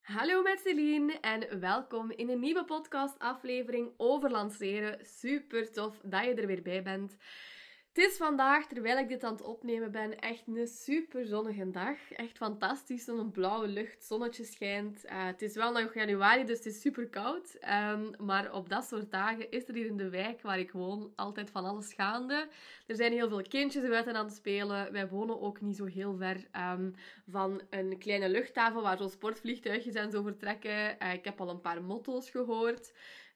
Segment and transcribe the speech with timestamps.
[0.00, 4.98] Hallo met Celine en welkom in een nieuwe podcastaflevering over lanceren.
[5.02, 7.16] Super tof dat je er weer bij bent.
[8.00, 12.12] Het is vandaag, terwijl ik dit aan het opnemen ben, echt een super zonnige dag.
[12.12, 15.04] Echt fantastisch, zo'n blauwe lucht, zonnetje schijnt.
[15.04, 17.58] Uh, het is wel nog januari, dus het is super koud.
[17.92, 21.12] Um, maar op dat soort dagen is er hier in de wijk waar ik woon
[21.16, 22.48] altijd van alles gaande.
[22.86, 24.92] Er zijn heel veel kindjes buiten aan het spelen.
[24.92, 26.94] Wij wonen ook niet zo heel ver um,
[27.28, 30.96] van een kleine luchthaven waar zo'n sportvliegtuigjes en zo vertrekken.
[31.02, 32.92] Uh, ik heb al een paar motto's gehoord.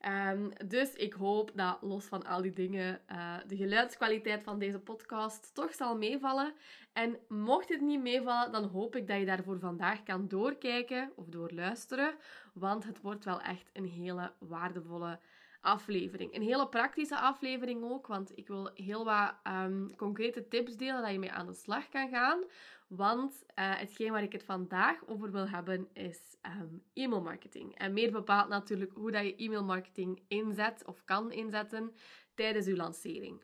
[0.07, 4.79] Um, dus ik hoop dat, los van al die dingen, uh, de geluidskwaliteit van deze
[4.79, 6.53] podcast toch zal meevallen.
[6.93, 11.27] En mocht het niet meevallen, dan hoop ik dat je daarvoor vandaag kan doorkijken of
[11.27, 12.15] doorluisteren.
[12.53, 15.19] Want het wordt wel echt een hele waardevolle
[15.65, 16.35] aflevering.
[16.35, 21.11] Een hele praktische aflevering ook, want ik wil heel wat um, concrete tips delen dat
[21.11, 22.45] je mee aan de slag kan gaan.
[22.89, 27.75] Want uh, hetgeen waar ik het vandaag over wil hebben is um, e-mail marketing.
[27.75, 31.95] En meer bepaald natuurlijk hoe dat je e-mail marketing inzet of kan inzetten
[32.35, 33.43] tijdens je lancering.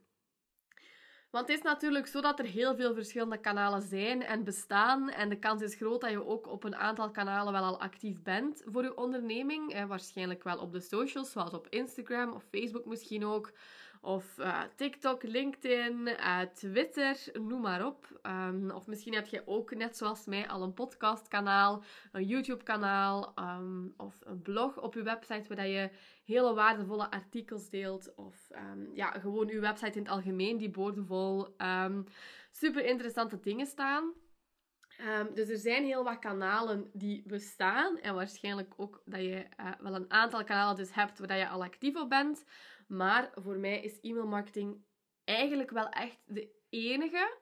[1.31, 5.11] Want het is natuurlijk zo dat er heel veel verschillende kanalen zijn en bestaan.
[5.11, 8.23] En de kans is groot dat je ook op een aantal kanalen wel al actief
[8.23, 9.73] bent voor je onderneming.
[9.73, 13.53] En waarschijnlijk wel op de socials, zoals op Instagram of Facebook misschien ook.
[14.03, 18.21] Of uh, TikTok, LinkedIn, uh, Twitter, noem maar op.
[18.23, 23.95] Um, of misschien heb je ook, net zoals mij, al een podcastkanaal, een YouTube-kanaal um,
[23.97, 25.91] of een blog op je website waar je
[26.25, 28.15] hele waardevolle artikels deelt.
[28.15, 31.57] Of um, ja, gewoon je website in het algemeen die boordevol
[32.51, 34.13] super interessante dingen staan.
[35.35, 37.99] Dus er zijn heel wat kanalen die bestaan.
[37.99, 41.63] En waarschijnlijk ook dat je uh, wel een aantal kanalen dus hebt waar je al
[41.63, 42.45] actief op bent.
[42.91, 44.85] Maar voor mij is e-mail marketing
[45.25, 47.39] eigenlijk wel echt de enige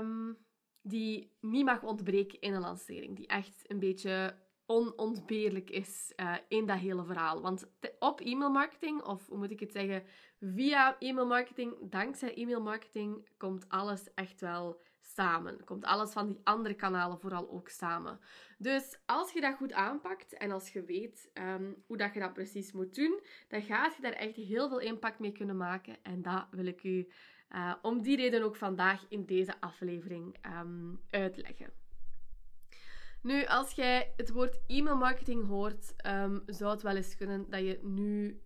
[0.00, 0.38] um,
[0.82, 3.16] die niet mag ontbreken in een lancering.
[3.16, 7.42] Die echt een beetje onontbeerlijk is uh, in dat hele verhaal.
[7.42, 10.04] Want op e-mail marketing, of hoe moet ik het zeggen,
[10.40, 14.80] via e-mail marketing, dankzij e-mail marketing, komt alles echt wel
[15.14, 15.64] samen.
[15.64, 18.20] Komt alles van die andere kanalen vooral ook samen.
[18.58, 22.32] Dus als je dat goed aanpakt en als je weet um, hoe dat je dat
[22.32, 25.96] precies moet doen, dan gaat je daar echt heel veel impact mee kunnen maken.
[26.02, 27.08] En dat wil ik u
[27.50, 31.72] uh, om die reden ook vandaag in deze aflevering um, uitleggen.
[33.22, 37.60] Nu, als jij het woord e-mail marketing hoort, um, zou het wel eens kunnen dat
[37.60, 38.40] je nu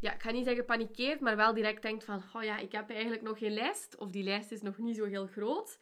[0.00, 2.90] ja, ik ga niet zeggen panikeert, maar wel direct denkt van, oh ja, ik heb
[2.90, 5.78] eigenlijk nog geen lijst, of die lijst is nog niet zo heel groot.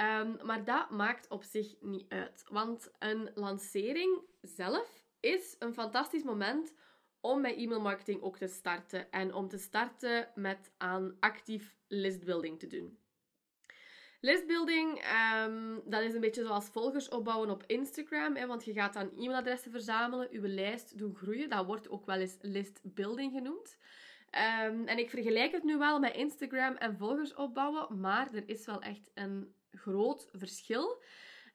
[0.00, 2.44] Um, maar dat maakt op zich niet uit.
[2.48, 6.74] Want een lancering zelf is een fantastisch moment
[7.20, 9.10] om met e-mail marketing ook te starten.
[9.10, 12.98] En om te starten met aan actief listbuilding te doen.
[14.20, 15.04] Listbuilding,
[15.44, 18.36] um, dat is een beetje zoals volgers opbouwen op Instagram.
[18.36, 21.48] Hè, want je gaat dan e-mailadressen verzamelen, je lijst doen groeien.
[21.48, 23.76] Dat wordt ook wel eens listbuilding genoemd.
[24.66, 28.66] Um, en ik vergelijk het nu wel met Instagram en volgers opbouwen, maar er is
[28.66, 31.02] wel echt een groot verschil.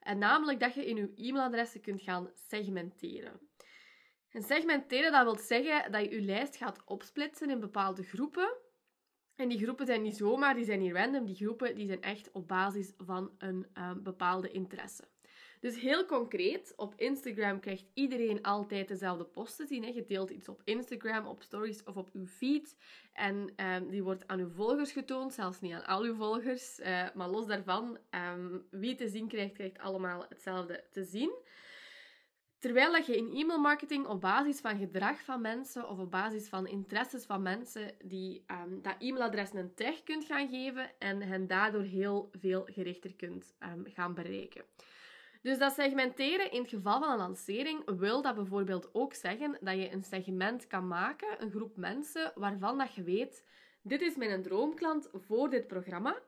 [0.00, 3.40] En namelijk dat je in je e-mailadressen kunt gaan segmenteren.
[4.30, 8.56] En segmenteren, dat wil zeggen dat je je lijst gaat opsplitsen in bepaalde groepen.
[9.36, 11.26] En die groepen zijn niet zomaar, die zijn niet random.
[11.26, 15.02] Die groepen die zijn echt op basis van een um, bepaalde interesse.
[15.60, 19.82] Dus heel concreet, op Instagram krijgt iedereen altijd dezelfde post te zien.
[19.82, 19.88] Hè.
[19.88, 22.76] Je deelt iets op Instagram, op stories of op uw feed.
[23.12, 26.80] En um, die wordt aan uw volgers getoond, zelfs niet aan al uw volgers.
[26.80, 31.32] Uh, maar los daarvan, um, wie te zien krijgt, krijgt allemaal hetzelfde te zien.
[32.64, 36.48] Terwijl dat je in e-mail marketing op basis van gedrag van mensen of op basis
[36.48, 41.46] van interesses van mensen die um, dat e-mailadres een tag kunt gaan geven en hen
[41.46, 44.64] daardoor heel veel gerichter kunt um, gaan bereiken.
[45.42, 49.76] Dus dat segmenteren in het geval van een lancering wil dat bijvoorbeeld ook zeggen dat
[49.76, 53.44] je een segment kan maken, een groep mensen waarvan dat je weet,
[53.82, 56.22] dit is mijn droomklant voor dit programma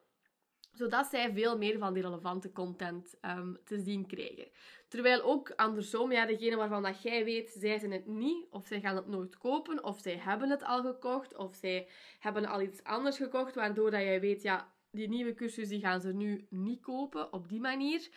[0.77, 4.49] zodat zij veel meer van die relevante content um, te zien krijgen.
[4.89, 8.81] Terwijl ook andersom, ja, degene waarvan dat jij weet, zij zijn het niet, of zij
[8.81, 11.89] gaan het nooit kopen, of zij hebben het al gekocht, of zij
[12.19, 16.01] hebben al iets anders gekocht, waardoor dat jij weet, ja, die nieuwe cursus die gaan
[16.01, 18.09] ze nu niet kopen op die manier.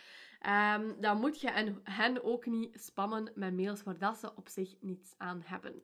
[0.75, 4.75] Um, dan moet je hen ook niet spammen met mails waar dat ze op zich
[4.79, 5.83] niets aan hebben.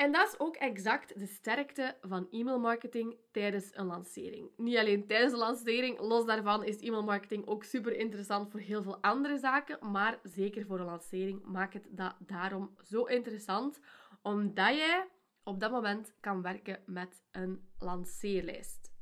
[0.00, 4.50] En dat is ook exact de sterkte van e-mailmarketing tijdens een lancering.
[4.56, 9.02] Niet alleen tijdens de lancering, los daarvan is e-mailmarketing ook super interessant voor heel veel
[9.02, 13.80] andere zaken, maar zeker voor een lancering maakt het dat daarom zo interessant,
[14.22, 15.08] omdat jij
[15.44, 18.92] op dat moment kan werken met een lanceerlijst.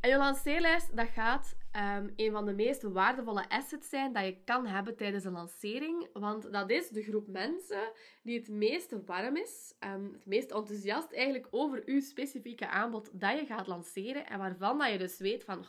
[0.00, 4.42] En je lanceerlijst dat gaat um, een van de meest waardevolle assets zijn dat je
[4.44, 6.08] kan hebben tijdens een lancering.
[6.12, 7.92] Want dat is de groep mensen
[8.22, 13.38] die het meest warm is, um, het meest enthousiast eigenlijk over uw specifieke aanbod dat
[13.38, 14.26] je gaat lanceren.
[14.26, 15.64] En waarvan dat je dus weet van,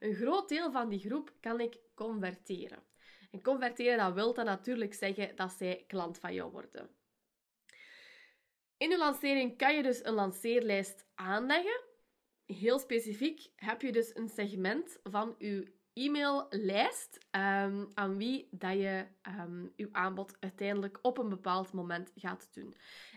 [0.00, 2.82] een groot deel van die groep kan ik converteren.
[3.30, 6.90] En converteren, dat wil dan natuurlijk zeggen dat zij klant van jou worden.
[8.76, 11.80] In je lancering kan je dus een lanceerlijst aanleggen.
[12.46, 19.06] Heel specifiek heb je dus een segment van je e-maillijst um, aan wie dat je
[19.38, 22.74] um, je aanbod uiteindelijk op een bepaald moment gaat doen.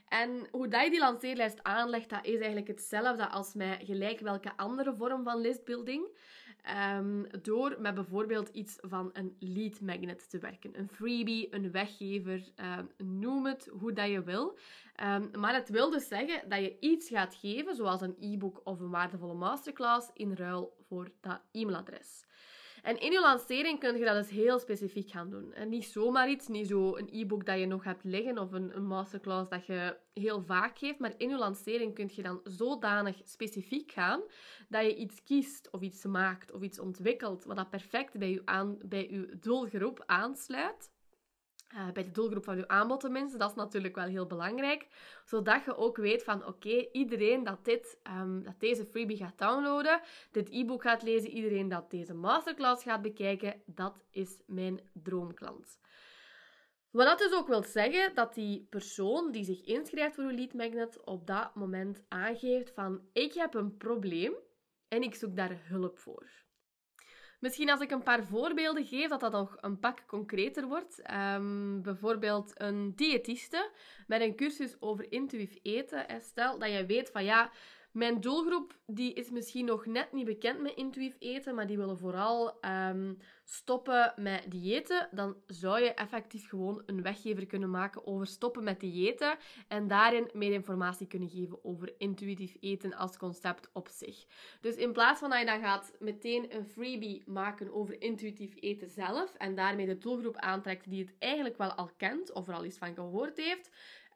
[0.07, 4.57] En hoe dat je die lanceerlijst aanlegt, dat is eigenlijk hetzelfde als met gelijk welke
[4.57, 6.17] andere vorm van listbuilding.
[6.97, 10.79] Um, door met bijvoorbeeld iets van een lead magnet te werken.
[10.79, 12.51] Een freebie, een weggever,
[12.97, 14.57] noem het hoe dat je wil.
[15.03, 18.79] Um, maar het wil dus zeggen dat je iets gaat geven, zoals een e-book of
[18.79, 22.25] een waardevolle masterclass, in ruil voor dat e-mailadres.
[22.85, 25.53] En in je lancering kun je dat dus heel specifiek gaan doen.
[25.53, 28.75] En niet zomaar iets, niet zo een e-book dat je nog hebt liggen of een,
[28.75, 30.99] een, masterclass dat je heel vaak geeft.
[30.99, 34.21] Maar in je lancering kun je dan zodanig specifiek gaan
[34.69, 38.41] dat je iets kiest of iets maakt of iets ontwikkelt wat dat perfect bij je,
[38.45, 40.91] aan, bij je doelgroep aansluit.
[41.75, 43.37] Uh, bij de doelgroep van uw aanbod tenminste.
[43.37, 44.87] Dat is natuurlijk wel heel belangrijk.
[45.25, 50.01] Zodat je ook weet van oké, iedereen dat, dit, um, dat deze freebie gaat downloaden,
[50.31, 55.79] dit e-book gaat lezen, iedereen dat deze masterclass gaat bekijken, dat is mijn droomklant.
[56.91, 60.53] Wat dat dus ook wil zeggen dat die persoon die zich inschrijft voor uw lead
[60.53, 64.33] magnet op dat moment aangeeft van ik heb een probleem
[64.87, 66.44] en ik zoek daar hulp voor.
[67.45, 71.01] Misschien als ik een paar voorbeelden geef, dat dat nog een pak concreter wordt.
[71.35, 73.69] Um, bijvoorbeeld een diëtiste
[74.07, 76.05] met een cursus over intuïtief eten.
[76.21, 77.51] Stel dat je weet van ja,
[77.95, 81.97] mijn doelgroep die is misschien nog net niet bekend met intuïtief eten, maar die willen
[81.97, 83.13] vooral ehm,
[83.43, 85.07] stoppen met diëten.
[85.11, 89.37] Dan zou je effectief gewoon een weggever kunnen maken over stoppen met diëten
[89.67, 94.25] en daarin meer informatie kunnen geven over intuïtief eten als concept op zich.
[94.61, 98.89] Dus in plaats van dat je dan gaat meteen een freebie maken over intuïtief eten
[98.89, 102.63] zelf en daarmee de doelgroep aantrekt die het eigenlijk wel al kent of er al
[102.63, 103.69] eens van gehoord heeft,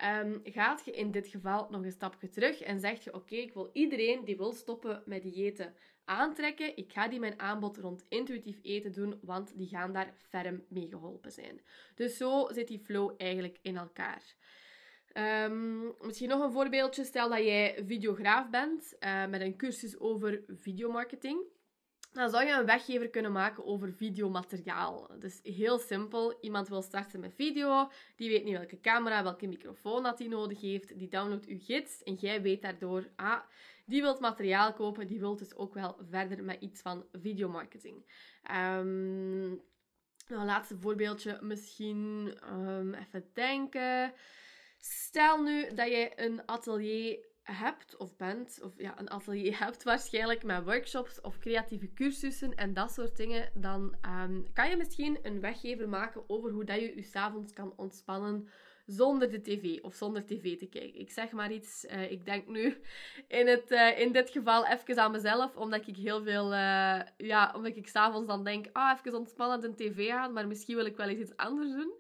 [0.06, 3.54] um, gaat je in dit geval nog een stapje terug en zeg je: Oké, ik
[3.54, 5.74] wil iedereen die wil stoppen met diëten
[6.06, 6.78] aantrekken.
[6.78, 10.88] Ik ga die mijn aanbod rond intuïtief eten doen, want die gaan daar ferm mee
[10.90, 11.62] geholpen zijn.
[11.96, 14.36] Dus zo zit die flow eigenlijk in elkaar.
[15.14, 17.04] Um, misschien nog een voorbeeldje.
[17.04, 21.42] Stel dat jij videograaf bent uh, met een cursus over videomarketing.
[22.12, 25.10] Dan zou je een weggever kunnen maken over videomateriaal.
[25.20, 26.38] Dus heel simpel.
[26.42, 30.62] Iemand wil starten met video, die weet niet welke camera, welke microfoon dat hij nodig
[30.62, 31.00] heeft.
[31.00, 33.40] Die downloadt uw gids en jij weet daardoor, ah,
[33.86, 38.06] die wilt materiaal kopen, die wilt dus ook wel verder met iets van videomarketing.
[38.78, 39.62] Um,
[40.28, 44.14] laatste voorbeeldje, misschien um, even denken.
[44.80, 50.44] Stel nu dat je een atelier hebt of bent, of ja, een atelier hebt waarschijnlijk
[50.44, 55.42] met workshops of creatieve cursussen en dat soort dingen, dan um, kan je misschien een
[55.42, 58.48] weggever maken over hoe dat je je s'avonds kan ontspannen
[58.90, 61.00] zonder de tv of zonder tv te kijken.
[61.00, 62.78] Ik zeg maar iets, uh, ik denk nu
[63.28, 67.54] in, het, uh, in dit geval even aan mezelf, omdat ik heel veel, uh, ja,
[67.56, 70.98] omdat ik s'avonds dan denk, ah, even ontspannen de tv aan, maar misschien wil ik
[70.98, 71.94] wel eens iets anders doen.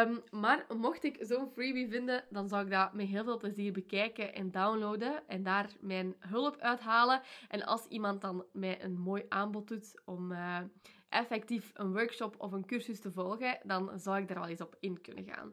[0.00, 3.72] Um, maar mocht ik zo'n freebie vinden, dan zou ik dat met heel veel plezier
[3.72, 7.20] bekijken en downloaden en daar mijn hulp uithalen.
[7.48, 10.32] En als iemand dan mij een mooi aanbod doet om
[11.08, 14.76] effectief een workshop of een cursus te volgen, dan zou ik daar wel eens op
[14.80, 15.52] in kunnen gaan.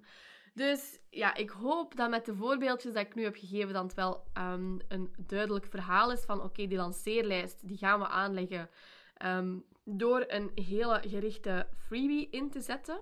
[0.59, 3.93] Dus ja, ik hoop dat met de voorbeeldjes dat ik nu heb gegeven, dat het
[3.93, 8.69] wel ehm, een duidelijk verhaal is van oké, die lanceerlijst, die gaan we aanleggen
[9.13, 13.01] ehm, door een hele gerichte freebie in te zetten.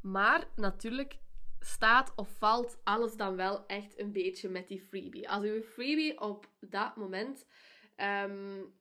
[0.00, 1.18] Maar natuurlijk
[1.60, 5.30] staat of valt alles dan wel echt een beetje met die freebie.
[5.30, 7.46] Als uw freebie op dat moment
[7.96, 8.74] um,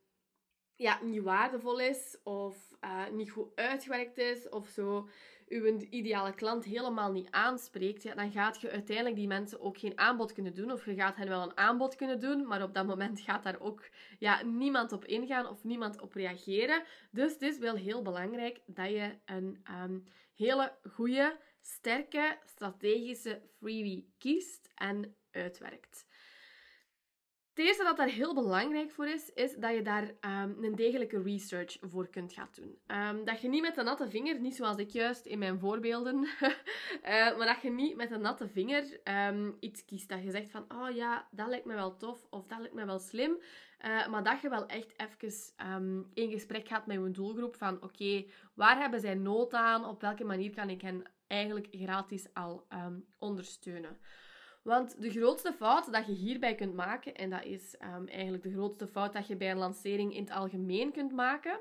[0.75, 5.09] ja, niet waardevol is of uh, niet goed uitgewerkt is of zo,
[5.51, 9.97] uw ideale klant helemaal niet aanspreekt, ja, dan gaat je uiteindelijk die mensen ook geen
[9.97, 10.71] aanbod kunnen doen.
[10.71, 13.59] Of je gaat hen wel een aanbod kunnen doen, maar op dat moment gaat daar
[13.59, 13.89] ook
[14.19, 16.83] ja, niemand op ingaan of niemand op reageren.
[17.11, 20.03] Dus het is wel heel belangrijk dat je een um,
[20.35, 26.05] hele goede, sterke, strategische freebie kiest en uitwerkt.
[27.53, 31.21] Het eerste dat daar heel belangrijk voor is, is dat je daar um, een degelijke
[31.21, 32.77] research voor kunt gaan doen.
[32.87, 36.15] Um, dat je niet met een natte vinger, niet zoals ik juist in mijn voorbeelden,
[36.15, 36.27] uh,
[37.37, 40.09] maar dat je niet met een natte vinger um, iets kiest.
[40.09, 42.85] Dat je zegt van, oh ja, dat lijkt me wel tof of dat lijkt me
[42.85, 43.37] wel slim.
[43.85, 48.25] Uh, maar dat je wel echt even in gesprek gaat met je doelgroep van oké,
[48.53, 49.85] waar hebben zij nood aan?
[49.85, 52.67] Op welke manier kan ik hen eigenlijk gratis al
[53.19, 53.97] ondersteunen?
[54.61, 58.51] Want de grootste fout dat je hierbij kunt maken, en dat is um, eigenlijk de
[58.51, 61.59] grootste fout dat je bij een lancering in het algemeen kunt maken,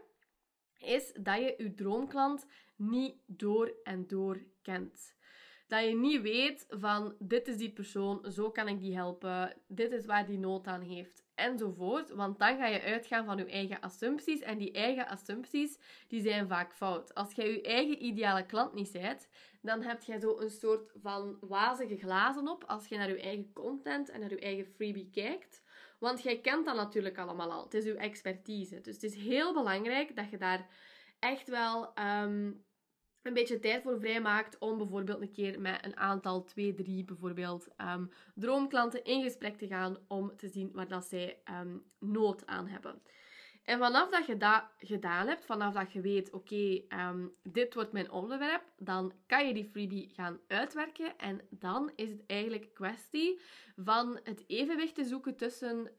[0.79, 5.15] is dat je je droomklant niet door en door kent.
[5.67, 9.93] Dat je niet weet van dit is die persoon, zo kan ik die helpen, dit
[9.93, 12.11] is waar die nood aan heeft enzovoort.
[12.11, 15.79] Want dan ga je uitgaan van je eigen assumpties en die eigen assumpties
[16.09, 17.15] die zijn vaak fout.
[17.15, 19.29] Als jij je eigen ideale klant niet bent,
[19.63, 23.53] dan heb je zo een soort van wazige glazen op als je naar je eigen
[23.53, 25.63] content en naar je eigen freebie kijkt.
[25.99, 27.65] Want jij kent dat natuurlijk allemaal al.
[27.65, 28.81] Het is uw expertise.
[28.81, 30.69] Dus het is heel belangrijk dat je daar
[31.19, 32.53] echt wel ehm,
[33.23, 37.69] een beetje tijd voor vrijmaakt om bijvoorbeeld een keer met een aantal, twee, drie bijvoorbeeld,
[37.79, 42.67] um, droomklanten in gesprek te gaan om te zien waar dat zij ehm, nood aan
[42.67, 43.03] hebben.
[43.65, 47.93] En vanaf dat je dat gedaan hebt, vanaf dat je weet, oké, ehm, dit wordt
[47.93, 51.19] mijn onderwerp, dan kan je die freebie gaan uitwerken.
[51.19, 53.41] En dan is het eigenlijk kwestie
[53.77, 55.93] van het evenwicht te zoeken tussen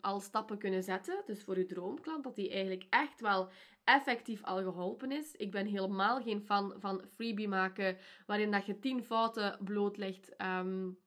[0.00, 1.22] al stappen kunnen zetten.
[1.26, 3.48] Dus voor je droomklant, dat die eigenlijk echt wel
[3.84, 5.34] effectief al geholpen is.
[5.34, 10.98] Ik ben helemaal geen fan van freebie maken waarin dat je tien fouten blootlegt um,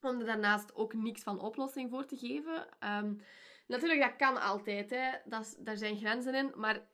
[0.00, 2.66] om er daarnaast ook niks van oplossing voor te geven.
[2.80, 3.20] Um,
[3.66, 4.90] natuurlijk, dat kan altijd.
[4.90, 5.10] Hè.
[5.24, 6.52] Dat daar zijn grenzen in.
[6.54, 6.86] Maar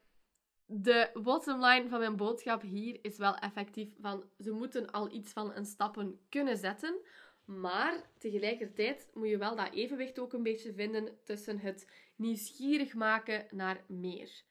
[0.67, 5.33] de bottom line van mijn boodschap hier is wel effectief van ze moeten al iets
[5.33, 7.01] van een stappen kunnen zetten.
[7.45, 13.47] Maar tegelijkertijd moet je wel dat evenwicht ook een beetje vinden tussen het nieuwsgierig maken
[13.51, 14.43] naar meer.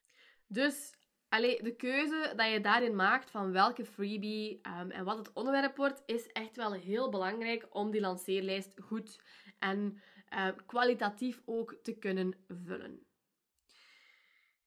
[0.48, 0.94] Dus
[1.30, 5.78] allee, de keuze dat je daarin maakt van welke freebie um, en wat het onderwerp
[5.78, 9.20] wordt, is echt wel heel belangrijk om die lanceerlijst goed
[9.60, 10.02] en
[10.34, 13.06] uh, kwalitatief ook te kunnen vullen.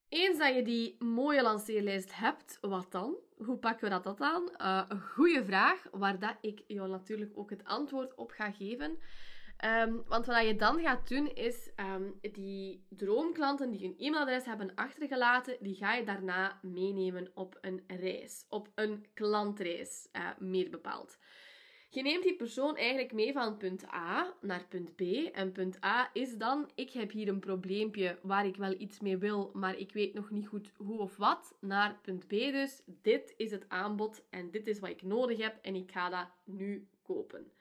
[0.09, 3.17] Eens dat je die mooie lanceerlijst hebt, wat dan?
[3.37, 4.43] Hoe pakken we dat, dat aan?
[4.57, 8.99] Uh, een goede vraag, waar dat ik jou natuurlijk ook het antwoord op ga geven.
[9.65, 14.75] Um, want wat je dan gaat doen, is um, die droomklanten die hun e-mailadres hebben
[14.75, 18.45] achtergelaten, die ga je daarna meenemen op een reis.
[18.49, 21.19] Op een klantreis, uh, meer bepaald.
[21.93, 25.01] Je neemt die persoon eigenlijk mee van punt A naar punt B.
[25.33, 29.17] En punt A is dan, ik heb hier een probleempje waar ik wel iets mee
[29.17, 31.57] wil, maar ik weet nog niet goed hoe of wat.
[31.61, 35.59] Naar punt B dus, dit is het aanbod en dit is wat ik nodig heb
[35.63, 37.53] en ik ga dat nu kopen.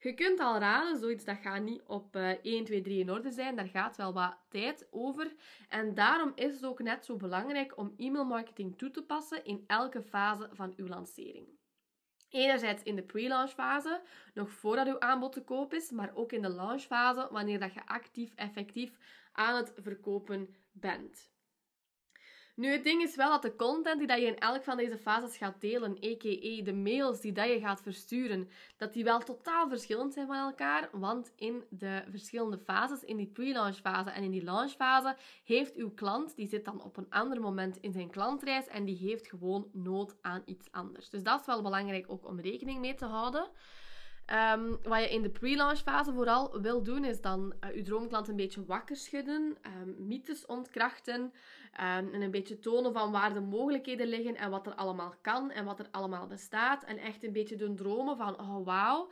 [0.00, 3.30] Je kunt al raden, zoiets dat gaat niet op uh, 1, 2, 3 in orde
[3.30, 3.56] zijn.
[3.56, 5.32] Daar gaat wel wat tijd over.
[5.68, 10.02] En daarom is het ook net zo belangrijk om e-mailmarketing toe te passen in elke
[10.02, 11.48] fase van uw lancering.
[12.28, 14.02] Enerzijds in de pre-launch fase,
[14.34, 17.74] nog voordat uw aanbod te koop is, maar ook in de launch fase, wanneer dat
[17.74, 18.98] je actief, effectief
[19.32, 21.30] aan het verkopen bent.
[22.58, 24.98] Nu, het ding is wel dat de content die dat je in elk van deze
[24.98, 26.62] fases gaat delen, a.k.a.
[26.62, 30.88] de mails die dat je gaat versturen, dat die wel totaal verschillend zijn van elkaar.
[30.92, 35.74] Want in de verschillende fases, in die pre-launch fase en in die launch fase, heeft
[35.74, 39.26] uw klant, die zit dan op een ander moment in zijn klantreis en die heeft
[39.26, 41.10] gewoon nood aan iets anders.
[41.10, 43.48] Dus dat is wel belangrijk ook om rekening mee te houden.
[44.32, 48.28] Um, wat je in de pre-launch fase vooral wil doen, is dan uh, je droomklant
[48.28, 51.32] een beetje wakker schudden, um, mythes ontkrachten um,
[52.12, 55.64] en een beetje tonen van waar de mogelijkheden liggen en wat er allemaal kan en
[55.64, 56.84] wat er allemaal bestaat.
[56.84, 59.10] En echt een beetje doen dromen van, oh wauw,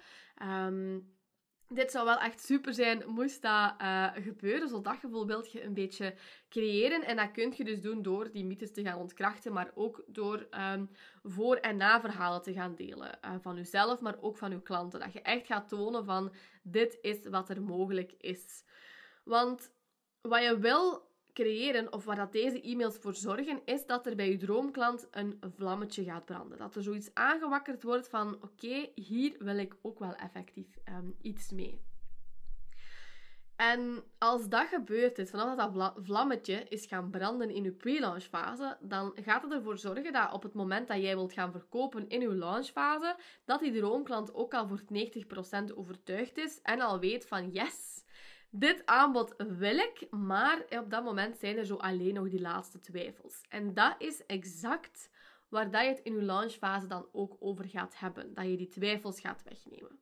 [1.68, 4.68] dit zou wel echt super zijn, moest dat uh, gebeuren.
[4.68, 6.14] Zo'n daggevoel wil je een beetje
[6.49, 7.04] creëren.
[7.04, 10.49] En dat kun je dus doen door die mythes te gaan ontkrachten, maar ook door
[10.73, 10.90] um,
[11.23, 13.18] voor- en na-verhalen te gaan delen.
[13.25, 15.00] Uh, van jezelf, maar ook van je klanten.
[15.00, 16.32] Dat je echt gaat tonen van,
[16.62, 18.64] dit is wat er mogelijk is.
[19.25, 19.73] Want
[20.20, 24.31] wat je wil creëren, of waar dat deze e-mails voor zorgen, is dat er bij
[24.31, 26.59] je droomklant een vlammetje gaat branden.
[26.59, 31.50] Dat er zoiets aangewakkerd wordt van, oké, hier wil ik ook wel effectief um, iets
[31.50, 31.81] mee.
[33.57, 38.23] En als dat gebeurd is, vanaf dat dat vlammetje is gaan branden in je pre-launch
[38.23, 42.09] fase, dan gaat het ervoor zorgen dat op het moment dat jij wilt gaan verkopen
[42.09, 44.83] in je launchfase, dat die droomklant ook al voor
[45.71, 48.05] 90% overtuigd is en al weet van yes,
[48.50, 52.81] dit aanbod wil ik, maar op dat moment zijn er zo alleen nog die laatste
[52.81, 53.41] twijfels.
[53.49, 55.11] En dat is exact
[55.49, 58.35] waar dat je het in je launchfase dan ook over gaat hebben.
[58.35, 59.99] Dat je die twijfels gaat wegnemen.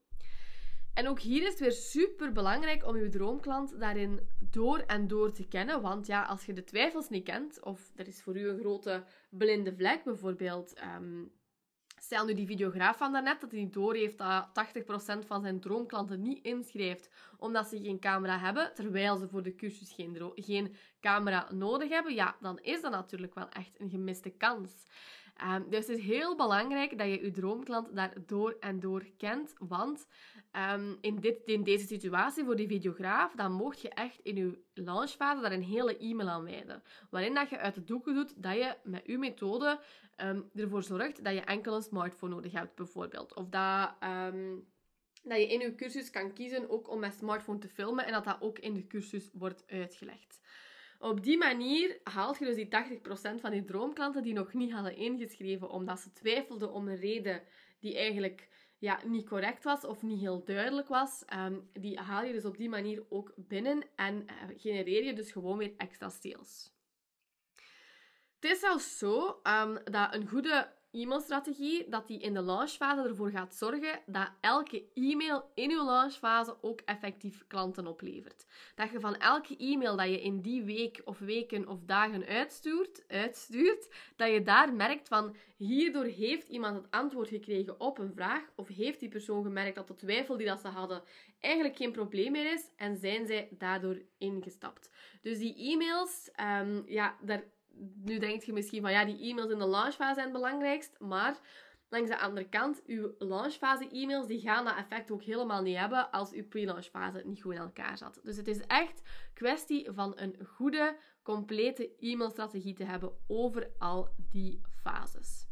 [0.93, 5.31] En ook hier is het weer super belangrijk om je droomklant daarin door en door
[5.31, 5.81] te kennen.
[5.81, 9.03] Want ja, als je de twijfels niet kent, of er is voor u een grote
[9.29, 11.31] blinde vlek, bijvoorbeeld, um,
[12.05, 14.47] Stel nu die videograaf van daarnet dat hij door heeft dat
[15.23, 19.55] 80% van zijn droomklanten niet inschrijft omdat ze geen camera hebben, terwijl ze voor de
[19.55, 24.29] cursus geen, geen camera nodig hebben, ja, dan is dat natuurlijk wel echt een gemiste
[24.29, 24.71] kans.
[25.43, 29.53] Um, dus het is heel belangrijk dat je je droomklant daar door en door kent,
[29.59, 30.07] want
[30.57, 34.59] um, in, dit, in deze situatie voor die videograaf, dan mocht je echt in je
[34.73, 38.55] launchfase daar een hele e-mail aan wijden, waarin dat je uit de doeken doet dat
[38.55, 39.79] je met je methode
[40.17, 43.33] um, ervoor zorgt dat je enkel een smartphone nodig hebt, bijvoorbeeld.
[43.33, 44.67] Of dat, um,
[45.23, 48.23] dat je in je cursus kan kiezen ook om met smartphone te filmen en dat
[48.23, 50.39] dat ook in de cursus wordt uitgelegd.
[50.99, 52.67] Op die manier haalt je dus die
[53.37, 57.41] 80% van die droomklanten die nog niet hadden ingeschreven omdat ze twijfelden om een reden
[57.79, 58.47] die eigenlijk
[58.85, 61.23] ja, niet correct was of niet heel duidelijk was.
[61.33, 65.31] Um, die haal je dus op die manier ook binnen en uh, genereer je dus
[65.31, 66.73] gewoon weer extra sales.
[68.39, 73.29] Het is zelfs zo um, dat een goede e-mailstrategie, dat die in de launchfase ervoor
[73.29, 78.45] gaat zorgen dat elke e-mail in je launchfase ook effectief klanten oplevert.
[78.75, 83.03] Dat je van elke e-mail dat je in die week of weken of dagen uitstuurt,
[83.07, 88.43] uitstuurt dat je daar merkt van hierdoor heeft iemand het antwoord gekregen op een vraag
[88.55, 91.03] of heeft die persoon gemerkt dat de twijfel die dat ze hadden
[91.39, 94.89] eigenlijk geen probleem meer is en zijn zij daardoor ingestapt.
[95.21, 96.29] Dus die e-mails,
[96.61, 97.43] um, ja, daar
[97.95, 101.39] nu denk je misschien van ja, die e-mails in de launchfase zijn het belangrijkst, maar
[101.89, 106.11] langs de andere kant, uw launchfase e-mails die gaan dat effect ook helemaal niet hebben
[106.11, 108.19] als uw pre-launchfase niet goed in elkaar zat.
[108.23, 109.01] Dus het is echt
[109.33, 115.47] kwestie van een goede, complete e-mailstrategie te hebben over al die fases.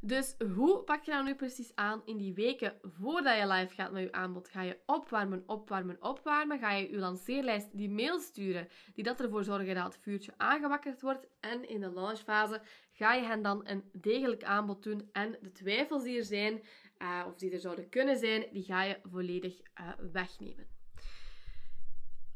[0.00, 3.92] Dus hoe pak je dat nu precies aan in die weken voordat je live gaat
[3.92, 4.48] met je aanbod?
[4.48, 6.58] Ga je opwarmen, opwarmen, opwarmen?
[6.58, 11.00] Ga je je lanceerlijst die mail sturen die dat ervoor zorgen dat het vuurtje aangewakkerd
[11.00, 11.26] wordt?
[11.40, 12.62] En in de launchfase
[12.92, 16.62] ga je hen dan een degelijk aanbod doen en de twijfels die er zijn,
[16.98, 20.77] uh, of die er zouden kunnen zijn, die ga je volledig uh, wegnemen.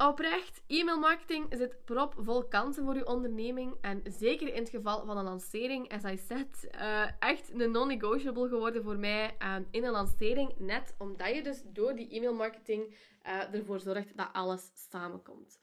[0.09, 3.75] Oprecht, e-mailmarketing zit propvol kansen voor je onderneming.
[3.81, 8.49] En zeker in het geval van een lancering, as I said, uh, echt een non-negotiable
[8.49, 10.59] geworden voor mij uh, in een lancering.
[10.59, 15.59] Net omdat je dus door die e-mailmarketing uh, ervoor zorgt dat alles samenkomt.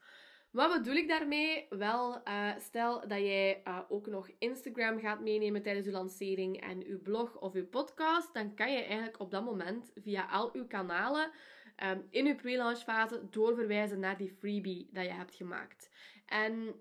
[0.50, 1.66] Wat bedoel ik daarmee?
[1.68, 6.96] Wel, uh, stel dat jij ook nog Instagram gaat meenemen tijdens je lancering en je
[6.96, 11.30] blog of je podcast, dan kan je eigenlijk op dat moment via al uw kanalen
[11.82, 15.90] um, in je pre-launch fase doorverwijzen naar die freebie dat je hebt gemaakt.
[16.26, 16.74] En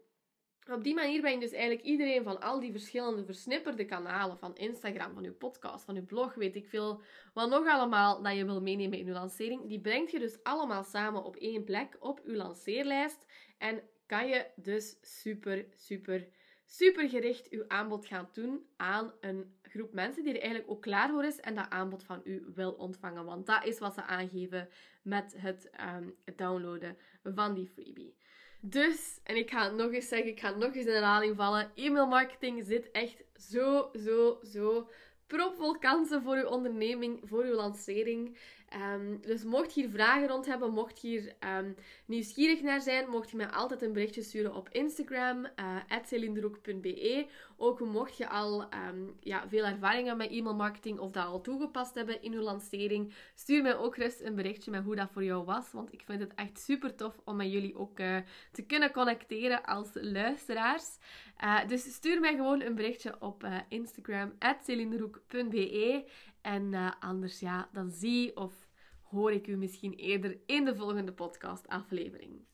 [0.71, 4.55] op die manier ben je dus eigenlijk iedereen van al die verschillende versnipperde kanalen, van
[4.55, 7.01] Instagram, van je podcast, van je blog, weet ik veel,
[7.33, 10.83] wat nog allemaal dat je wil meenemen in je lancering, die brengt je dus allemaal
[10.83, 13.25] samen op één plek op je lanceerlijst
[13.57, 16.27] en kan je dus super, super
[16.71, 21.09] super gericht uw aanbod gaan doen aan een groep mensen die er eigenlijk ook klaar
[21.09, 23.25] voor is en dat aanbod van u wil ontvangen.
[23.25, 24.69] Want dat is wat ze aangeven
[25.01, 28.17] met het um, downloaden van die freebie.
[28.61, 31.71] Dus, en ik ga het nog eens zeggen, ik ga nog eens in herhaling vallen.
[31.75, 34.89] E-mail marketing zit echt zo, zo, zo
[35.27, 38.37] propvol kansen voor uw onderneming, voor uw lancering.
[38.73, 43.09] Um, dus mocht je hier vragen rond hebben, mocht je hier um, nieuwsgierig naar zijn,
[43.09, 47.23] mocht je mij altijd een berichtje sturen op Instagram, uh,
[47.57, 51.41] Ook mocht je al um, ja, veel ervaring hebben met e-mail marketing of dat al
[51.41, 55.23] toegepast hebben in uw lancering, stuur mij ook rust een berichtje met hoe dat voor
[55.23, 55.71] jou was.
[55.71, 58.17] Want ik vind het echt super tof om met jullie ook uh,
[58.51, 60.97] te kunnen connecteren als luisteraars.
[61.43, 66.03] Uh, dus stuur mij gewoon een berichtje op uh, Instagram, celinderoek.be.
[66.41, 68.67] En uh, anders, ja, dan zie of
[69.01, 72.47] hoor ik u misschien eerder in de volgende podcast aflevering.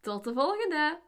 [0.00, 1.00] Tot de volgende!